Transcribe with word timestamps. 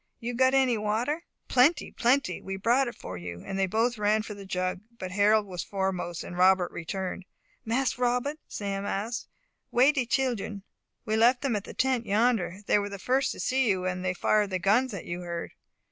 You 0.19 0.33
got 0.33 0.55
any 0.55 0.79
water?" 0.79 1.25
"Plenty 1.47 1.91
plenty. 1.91 2.41
We 2.41 2.55
brought 2.57 2.87
it 2.87 2.95
for 2.95 3.19
you," 3.19 3.43
and 3.45 3.59
they 3.59 3.67
both 3.67 3.99
ran 3.99 4.23
for 4.23 4.33
the 4.33 4.47
jug, 4.47 4.79
but 4.97 5.11
Harold 5.11 5.45
was 5.45 5.61
foremost, 5.63 6.23
and 6.23 6.35
Robert 6.35 6.71
returned. 6.71 7.23
"Mas 7.65 7.99
Robbut," 7.99 8.39
Sam 8.47 8.83
asked, 8.87 9.27
"wey 9.69 9.91
de 9.91 10.07
children?" 10.07 10.63
"We 11.05 11.17
left 11.17 11.41
them 11.43 11.55
at 11.55 11.65
the 11.65 11.75
tent 11.75 12.07
yonder. 12.07 12.61
They 12.65 12.79
were 12.79 12.89
the 12.89 12.97
first 12.97 13.31
to 13.33 13.39
see 13.39 13.69
you; 13.69 13.85
and 13.85 14.03
they 14.03 14.15
fired 14.15 14.49
the 14.49 14.57
guns 14.57 14.91
that 14.91 15.05
you 15.05 15.21
heard." 15.21 15.51